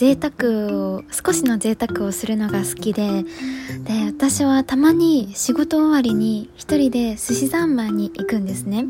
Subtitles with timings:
[0.00, 3.22] 贅沢を少しの贅沢をするのが好きで
[3.84, 8.86] で私はたまに仕事終わりに一人で寿司三昧に行くんですね。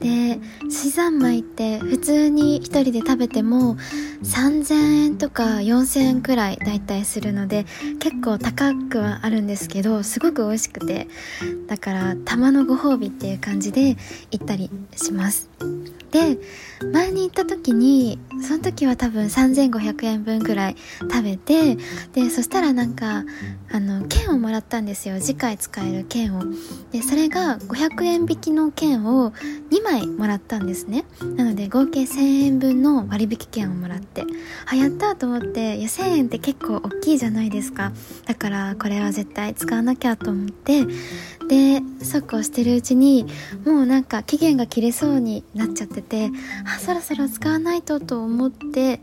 [0.00, 0.40] で
[0.70, 3.76] 寿司三昧って普通に一人で食べても
[4.22, 4.74] 3000
[5.04, 7.66] 円とか4000円くらいだいたいするので
[8.00, 11.08] 結構高くはあるんですけどすごく美味しくて。
[11.66, 13.98] だから玉のご褒美っていう感じで
[14.30, 15.50] 行ったりします。
[16.12, 16.38] で
[16.92, 21.76] 前に行った時にその時は多分3500円分ぐらい食べて
[22.12, 23.24] でそしたらなんか
[23.70, 25.18] あの券をもらったんですよ。
[25.18, 26.42] 次回使える券を。
[26.92, 29.30] でそれが500円引きの券を
[29.70, 31.04] 2枚もらったんですね。
[31.36, 34.24] なので合計1000円分の割引券をもらって。
[34.66, 37.92] あやったと思っていや1000円って結構大きいじゃないですか。
[38.26, 40.84] だからこれは絶対使わなきゃと思って
[41.48, 43.26] でそうこうしてるうちに
[43.64, 46.01] もうなんか期限が切れそうになっちゃって。
[46.02, 46.30] て
[46.64, 49.00] あそろそろ使わないとと思って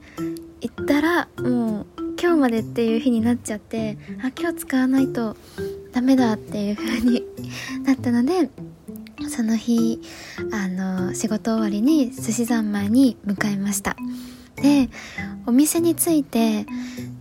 [0.62, 1.86] 行ったらもう
[2.22, 5.38] 今日までっていう日になっちゃってあ今日使わないと
[5.94, 7.24] ダメだっていう風に
[7.86, 8.50] なったので
[9.30, 10.02] その日
[10.52, 13.96] あの仕事終わりに寿司三昧に向かいました。
[14.56, 14.90] で
[15.46, 16.66] お店に着いて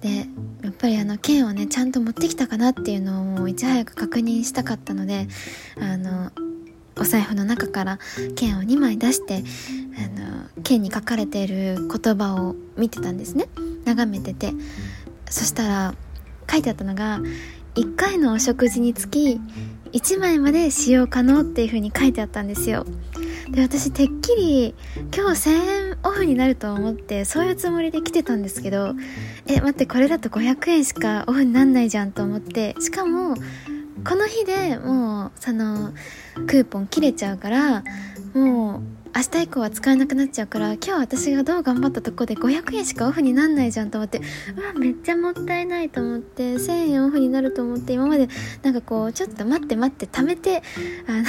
[0.01, 0.27] で
[0.63, 5.29] やっぱりあの券をねちゃんと持ってきたかなっていうのをいち早く確認したかったので
[5.81, 6.33] あの
[6.99, 7.99] お財布の中から
[8.37, 9.45] 券を2枚出して
[9.97, 13.49] あの券に書かれている言葉を見てたんですね。
[13.85, 14.53] 眺めてて。
[15.31, 15.95] そしたら
[16.51, 17.21] 書いてあったのが
[17.75, 19.41] 1回のお食事につき
[19.93, 22.87] 1枚まで使用可能っていう風に書いてあったんですよ。
[23.51, 24.75] で私てっきり
[25.17, 28.95] 今日1000円オフになると思ってそういうつもりで来てたんですけど
[29.47, 33.37] え待ってこれだと500円しかオフになんないじゃんと思ってしかも
[34.07, 35.93] この日でもうその
[36.47, 37.83] クーポン切れちゃうから
[38.35, 38.83] もう
[39.17, 44.21] 明日以降は使えなくなっちゃうから今日私がどう頑張ったとこで500円しかオフになんないじゃんと思って
[44.57, 48.29] うわめっちゃもったいないと思って1000円オフになると思って今まで
[48.63, 50.63] なんかこうちょっと待って待って貯めて
[51.09, 51.25] あの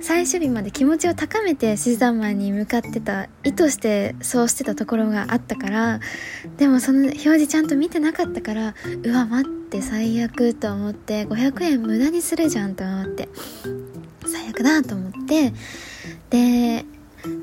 [0.00, 6.00] 最終日まで気持ちを高めてシザンマンに向かってた意図してそうしてたところがあったから
[6.56, 13.28] でもその表示ちゃんと見てなかったからうわ待って最悪と思って500円無駄にするじゃんと思って
[14.26, 15.52] 最悪だと思って
[16.30, 16.84] で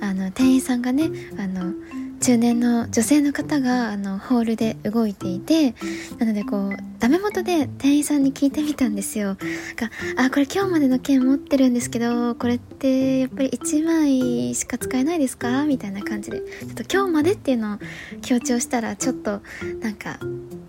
[0.01, 1.73] あの店員さんがねあの
[2.21, 5.75] 中年の女性の方があのホールで動いていて
[6.19, 9.35] なのでこうダメ元で店員さんに聞いてみたんですよ。
[9.75, 15.65] があこれ今日までの券持ってるんですけどこれってやっぱり1枚しか使えないですか？
[15.65, 17.79] みたいな感じでちょっと今日までっていうのを
[18.21, 19.41] 強調したらちょっと
[19.81, 20.17] なんか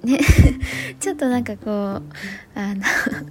[0.05, 0.19] ね。
[1.01, 2.03] ちょっとなんかこう
[2.55, 2.83] あの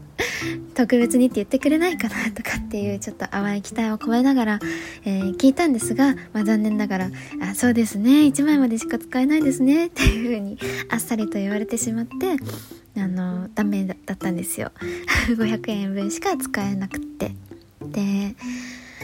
[0.75, 4.59] 特別にって言ってくれないかなとかっていうちょっと淡い期待を込めながら、
[5.05, 8.09] えー、聞いたんですが、まあ、残念ながら「あそうですね。
[8.27, 10.57] 1枚までしか使えないですね」っていう風に
[10.89, 12.37] あっさりと言われてしまって
[13.01, 14.71] あのダメだったんですよ。
[15.29, 17.35] 500円分しか使えなくって。
[17.91, 18.35] で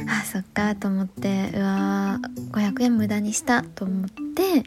[0.08, 4.64] あそっかと思ってうわー500円無駄にしたと思って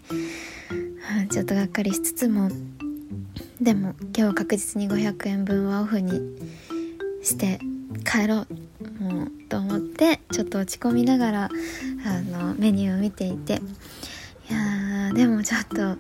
[1.31, 2.51] ちょっとがっかりしつつも
[3.63, 6.21] でも今日確実に500円分はオフに
[7.23, 7.61] して
[8.05, 8.45] 帰ろ
[9.01, 11.51] うもうと思ってちょっと落ち込みながら
[12.05, 13.61] あのメニューを見ていて
[14.51, 15.97] いやでもちょっと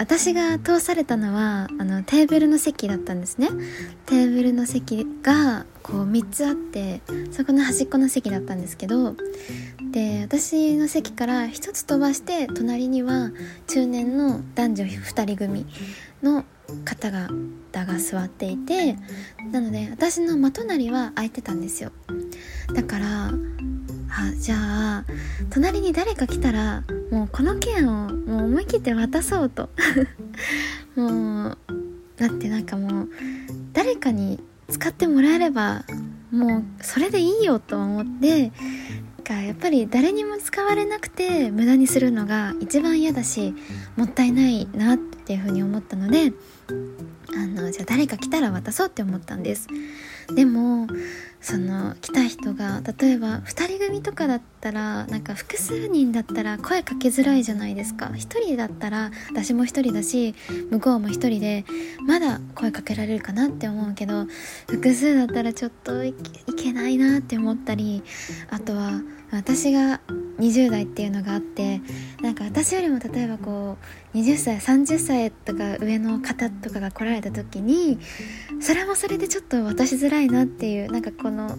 [0.00, 3.48] 私が通されたのはあのテーブルの席だったんですね。
[4.06, 7.02] テーブルの席がこう3つあって
[7.32, 9.14] そこの端っこの席だったんですけど
[9.92, 13.30] で私の席から1つ飛ばして隣には
[13.66, 15.66] 中年の男女2人組
[16.22, 16.46] の
[16.86, 17.28] 方が
[17.72, 18.96] が座っていて
[19.52, 21.92] なので私の真隣は空いてたんですよ。
[22.74, 23.32] だから
[24.10, 25.04] あじゃあ
[25.50, 29.68] 隣に誰か来たらもうこの券をもう思い切って渡そうと。
[30.96, 31.58] もう
[32.16, 33.08] だってなんかもう
[33.72, 35.84] 誰かに使ってもらえれば
[36.30, 38.52] もうそれでいいよと思って
[39.50, 43.54] やっぱり誰にも使われなくて無駄にするのが一番嫌だし
[43.96, 46.32] もったいないなっていうふうに思ったので
[47.36, 49.68] あのじゃあ誰か来たら渡そうって思ったんです。
[50.34, 50.86] でも
[51.40, 58.06] その来た人が例えば2人組とかだったらなんか複数人だったら声かけづらいじゃないですか。
[58.14, 60.34] 1人だったら私も1人だし
[60.70, 61.64] 向こうも1人で
[62.06, 64.26] まだ声かけられるかなって思うけど
[64.68, 66.14] 複数だったらちょっとい
[66.56, 68.02] けないなって思ったり
[68.50, 69.00] あとは
[69.32, 70.00] 私が
[70.38, 71.80] 20代っていうのがあって
[72.22, 73.76] なんか私よりも例えばこ
[74.14, 77.98] う20歳30歳とか上の方とかが来られた時に
[78.60, 81.56] それもそれでちょっと渡しづらいなっていうなんかこの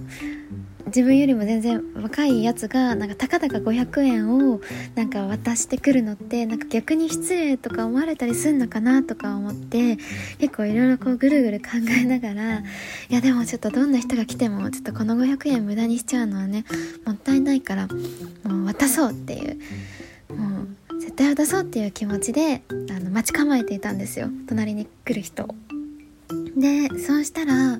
[0.91, 4.59] 自分よりも全然若いやつがなんかたかだか500円を
[4.95, 9.97] なんか渡してくるのってなんか逆に失礼とか思われたりすんのかなとか思って
[10.39, 12.63] 結構いろいろこうぐるぐる考えながらい
[13.09, 16.65] やでもちょっとどんな人が来てもちょっとこの500円無駄にしちゃうのはね
[17.05, 19.57] もったいないからもう渡そうっていう
[20.35, 24.29] もう絶対渡そうっていう気持ちであの待ち構えていたんですよ。
[24.47, 25.47] 隣に来る人
[26.55, 27.79] でそうしたら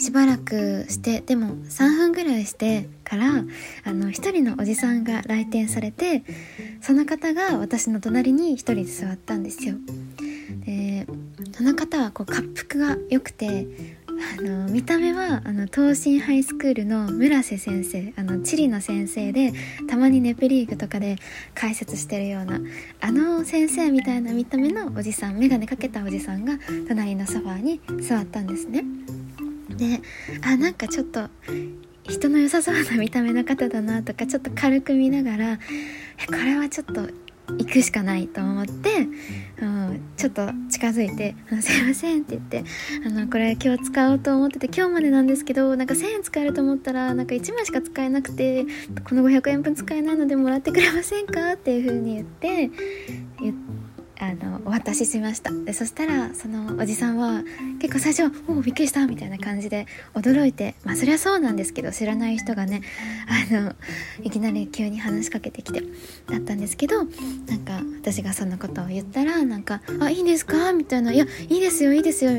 [0.00, 3.44] しばらくしてでも3分ぐらいしてから
[3.84, 6.24] あの1人のおじさんが来店されて
[6.80, 9.74] その方が私の隣に1人で座ったんですよ
[10.64, 11.06] で
[11.52, 13.66] その方はこう滑腹が良くて
[14.38, 19.52] あの見た目はあの東進ハイスクールの村瀬先生あの地理の先生で
[19.88, 21.16] たまにネプリーグとかで
[21.54, 22.58] 解説してるような
[23.00, 26.54] あの先生みたいな見た目のおじさん眼鏡かけたおじさんが
[26.88, 28.84] 隣のソファーに座ったんですね。
[29.76, 30.00] で
[30.42, 31.28] あなんかちょっと
[32.04, 35.58] 人の良さそうな見た目の方だなとかちょっと軽く見ながら
[36.26, 37.08] これはちょっと
[37.58, 39.08] 行くしかないと思って、
[39.60, 42.64] うん、ちょっと近づいて「すいません」って言って
[43.04, 48.66] あの「これ今日使おうと思ってて今日までなんですけどなんか1,000円使えると思ったらなんか1枚しか使えなくて
[49.04, 52.70] この500円分使えないのでもらってくれませんか?」っていう風に言って
[53.40, 53.69] 言って。
[54.22, 57.42] あのお渡ししましたでそしたらそのおじさんは
[57.80, 62.82] 結構最初「おおびっくりした」みたいな感じで驚いてまあそりゃそうなんですけど知らない人がね
[63.50, 63.74] あの
[64.22, 65.82] いきなり急に話しかけてきて
[66.30, 72.32] だったんですけどなんか私がそんなことを言ったらなんか「あいいんですか?」みたいな「いやいいですよいいですよ」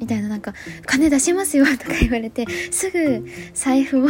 [0.00, 0.54] みたいななんか
[0.86, 3.24] 「金出しますよ」とか言われてすぐ
[3.54, 4.08] 財布を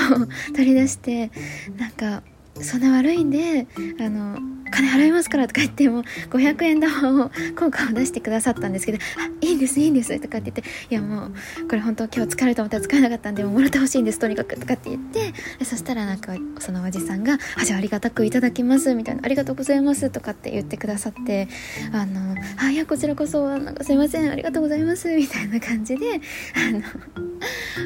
[0.55, 1.31] 取り出して
[1.77, 2.23] なんか
[2.63, 3.67] 「そんな悪いんで
[4.01, 4.39] あの
[4.71, 15.33] 金払いますからとか言っても500円玉を 効果を出してくださったんですけど「あいいんですいいんです」とかって言って「いやもうこれ本当今日疲れると思ったら使えなかったんでももらってほしいんですとにかく」とかって言って
[15.65, 21.49] そしたらなんかそのおじさんが「あじゃあありがたくいただきます」みたいな「ありがとうございます」とかって言ってくださって
[21.93, 26.21] 「あのあいやこちらこそなんかすいませんありがとうございます」みたいな感じで
[26.55, 26.83] あの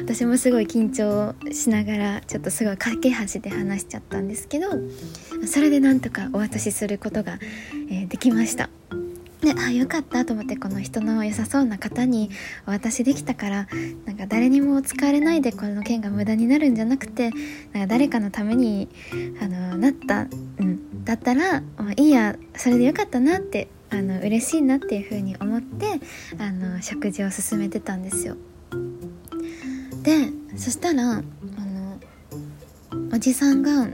[0.01, 4.67] 私もすごい緊張しながらちょっとすごい架け橋で話しちゃったんですけど
[5.45, 7.39] それでなんとかお渡しすることが、
[7.89, 8.69] えー、できました
[9.41, 12.29] であよかったと思ってこの人の良さそうな方に
[12.65, 13.67] お渡しできたから
[14.05, 17.31] なんか誰にも使われないでこの件が無駄になるんじゃなくて
[17.73, 18.87] なんか誰かのために
[19.41, 20.27] あのなった、
[20.59, 21.61] うん、だったら
[21.97, 25.99] いいやそれでよかったなってあの嬉しいなっていう風に思って
[26.39, 28.37] あの食事を進めてたんですよ。
[30.03, 31.99] でそしたらあの
[33.13, 33.87] おじさんが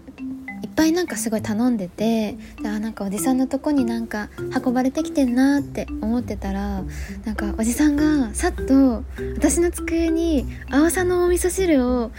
[0.62, 4.30] いっぱいなんかすごい頼んでてであなんかおじさんのとこになんか
[4.66, 6.84] 運ばれてきてんなって思ってたら
[7.26, 9.04] なんかおじさんがさっと
[9.36, 12.12] 私の机に青さのお味噌汁を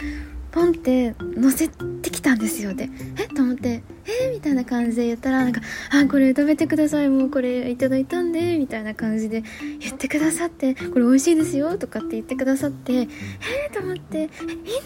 [0.51, 3.25] ポンって乗せてきたんですよでえ？
[3.25, 3.83] っと思って
[4.29, 7.09] みたいな感じで言ったらなんか「あこれ食べてください。
[7.09, 9.43] もうこれいただいたんで」みたいな感じで
[9.79, 14.29] 言ってくださって「これ美味しいですよ」とかって言ってくださって「えー、と思って「えいいん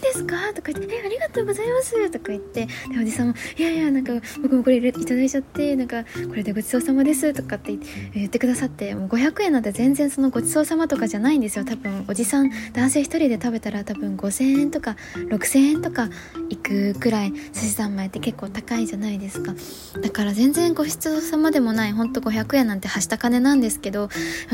[0.00, 2.68] ですか?」とか言って「えありがとうございます」とか言ってで
[3.00, 4.12] おじさんも「いやいやなんか
[4.42, 7.76] 僕もこれいただいちゃってなんかこれでごちそうさまです」とかって
[8.14, 11.64] 言ってくださってもう500円なんて全然そのごちそうさまとかじゃないんですよ。
[11.64, 14.96] 多分おじさん男性1人で食べたら多分5000円とか
[15.28, 16.08] 6000円とか
[16.48, 19.25] いくくらい寿司三昧って結構高いじゃないですか。
[19.26, 19.54] ですか。
[20.00, 24.08] だから全然ごちそうさまでもないほんと500円なんてはした金なんですけど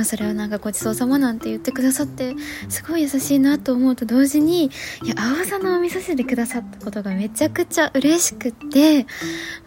[0.05, 2.35] それをなんかごちそうさまなんて言ってくださって
[2.69, 4.69] すごい優しいなと思うと同時にい
[5.09, 9.07] や青さのお味噌汁くださったことがめちゃくちゃ嬉しくって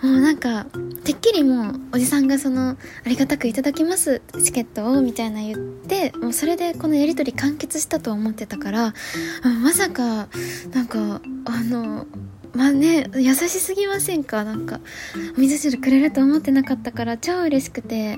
[0.01, 0.65] もうなんか
[1.03, 2.77] てっきりもうおじさんがそのあ
[3.09, 8.93] りがたくいただきますチケットをみたいな言ってもうそれでこのやり取り完結したと思ってたから
[9.43, 10.27] まさか
[10.73, 12.07] なんかあの
[12.55, 14.43] まあね優しすぎませんか？
[14.43, 14.79] なんか
[15.37, 18.17] お味噌汁くれると思ってなかったから超嬉しくて。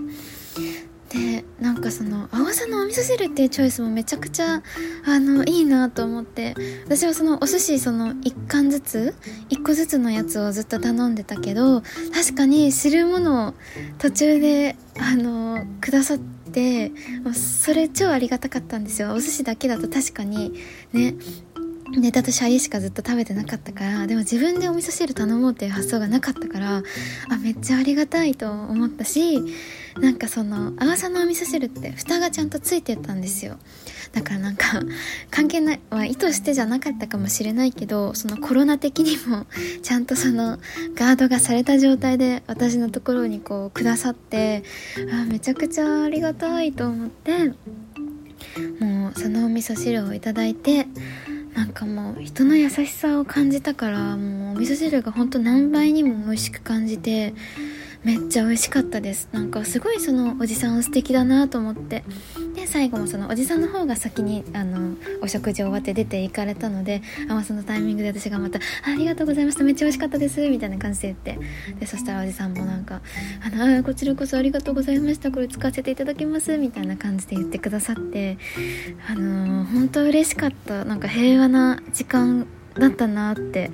[1.09, 4.61] でなんかその青さのお味噌汁っていうチョイスもめちゃくちゃ
[5.05, 6.53] あのいいなと思って。
[6.83, 9.15] 私はそのお寿司その1貫ずつ
[9.49, 11.81] 1個ずつのやつをずっと頼んでたけど
[12.13, 13.53] 確かに汁物を
[13.99, 16.91] 途中であのくださって
[17.33, 19.13] それ超ありがたかったんですよ。
[19.13, 20.55] お寿司だけだと確かに。
[20.91, 21.15] ね。
[21.95, 26.83] ネタとシャリしかずっと食べてなかったからでも自分でお味噌汁頼もうっていう発想がなかったからあ
[27.41, 29.39] めっちゃありがたいと思ったし
[29.99, 33.57] なんかその阿波さのお味噌汁って蓋がちゃんとついてたんですよ。
[34.13, 34.81] だからなんか
[35.31, 39.45] 関係ないは意図してじゃなかったかもしれないけどそのコロナ的にも
[39.81, 40.59] ちゃんとその
[40.95, 44.63] ガードがされた状態で私のところにこうくださって
[45.11, 47.53] あめちゃくちゃありがたいと思って
[48.79, 50.87] もうそのお味噌汁をいただいて
[51.57, 57.33] なんかもう人の優しさを感じたからもうお味噌汁がほんと何倍にも美味しく感じて
[58.03, 59.27] めっちゃ美味しかったです。
[59.31, 62.03] なんかすごいそのおじさん素敵だなと思って。
[62.67, 71.47] 最後もそのおじさんの方が先にあのお食事終わって出て行かれたのであ、そのタイミングで私がまた「ありがとうございましためっちゃ美味しかったです」みたいな感じで言って。
[71.79, 73.01] でそしたらおじさんもなんか
[73.41, 78.37] 「あのこちらこそありがとうございましたこれ使わせていただきます」みたいな感じで言ってくださって。
[79.09, 82.47] あの、本当嬉しかったなんか平和な時間
[82.77, 83.71] だったなって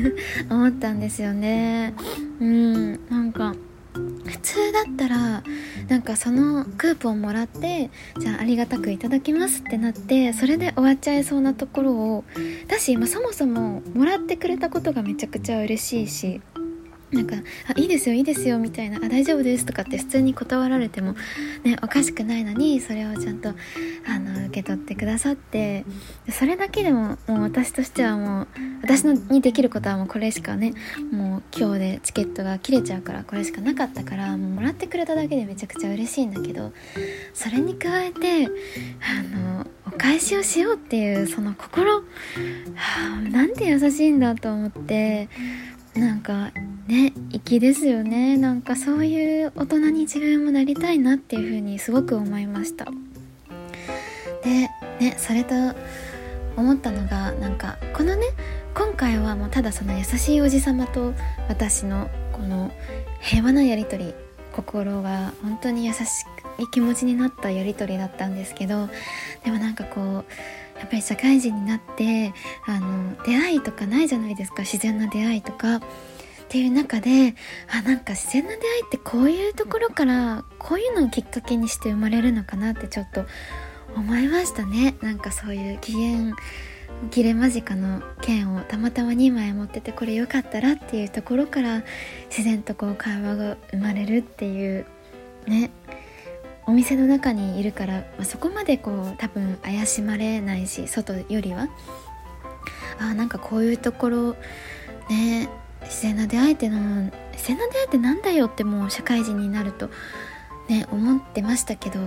[0.50, 1.94] 思ったんですよね。
[2.40, 3.54] うんなんか
[3.96, 5.42] 普通だったら
[5.88, 12.24] なんかそのクーポンもらってじゃあありがたくいただきますってなってそれで終わっちゃいそうなところを
[12.68, 16.40] だし、まあ、そもそももらってくれたことがめちゃくちゃ嬉しいし
[17.12, 17.36] なんか
[17.68, 21.14] 「あいいですよいいですよ」みたいな「あ大丈夫です」とかって普通に断られても
[21.62, 23.54] ねおかしくないのにそれをちゃんと
[24.08, 25.84] あの受け取ってくださって
[26.30, 28.48] それだけでももう私としてはもう
[28.82, 30.74] 私のにできることはもうこれしかね
[31.12, 36.72] もう今日でチケットが切れちゃうからこれしかなかったからもうもらってくれただけでめちゃくちゃ嬉しいんだけど
[37.34, 42.02] それに加えてあのお返しをしようっていうその心、は
[43.18, 45.28] あ、なんて優しいんだと思って
[45.94, 46.50] なんか
[46.86, 47.12] ね
[47.44, 48.36] 粋ですよね。
[48.36, 52.86] なんかそういう大人に自分もなりたいなっていう風にすごく思いました。
[54.42, 54.68] で
[55.00, 55.54] ねそれと
[56.56, 58.26] 思ったのがなんかこのね
[58.74, 61.12] 今回はもうただその優しいおじさまと
[61.48, 62.70] 私のこの
[63.20, 64.14] 平和なやり取り
[64.52, 65.98] 心が本当に優し
[66.58, 68.88] い気持ちになったやり取りだったんですけど
[69.44, 70.14] でもなんかこう
[70.78, 72.32] やっぱり社会人になって
[72.66, 74.62] あの出会いとかないじゃないですか。
[74.62, 75.80] 自然な出会いとか。
[76.46, 77.34] っていう中で
[77.68, 83.24] あなんか自然な出会いってこういうところからこういうのをきっかけにして生まれるのかなってちょっと
[83.96, 84.94] 思いましたね。
[85.02, 86.34] なんかそういう機嫌
[87.10, 91.82] 切れ間近の剣をたまたま2枚持っててこれよかったらっていうところから
[92.28, 94.86] 自然とこう会話が生まれるっていう
[95.46, 95.70] ね。
[96.68, 101.68] お店の中にいるから、まあ、そこまでこう多分怪しまれないし外よりは。
[102.98, 104.36] あなんかこういうところ
[105.08, 105.48] ね
[105.86, 109.90] 自然な出会いっての自然な出会いってなんだよってもう社会人になると
[110.68, 112.00] ね思ってましたけど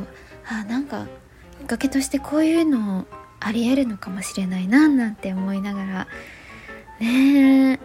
[0.47, 1.07] あなんか
[1.59, 3.05] きっかけとしてこういうの
[3.39, 6.07] ありえるのかもしれないななんて思いながら
[6.99, 7.79] ね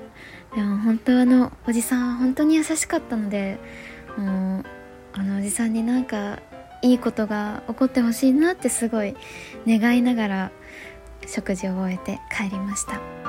[0.55, 3.59] でも本当あのおじさんは本当に優しかったので
[4.17, 4.65] もう
[5.13, 6.41] あのおじさんになんか
[6.83, 9.17] いいことが起こってほしいなってすごい
[9.67, 10.51] 願いながら
[11.27, 13.24] 食事を終えて帰りました。